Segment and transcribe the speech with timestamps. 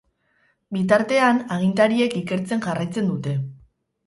[0.77, 3.37] Bitartean, agintariek ikertzen jarraitzen dute.